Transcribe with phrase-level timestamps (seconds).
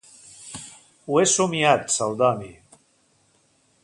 [1.09, 2.51] Ho he somiat, Celdoni.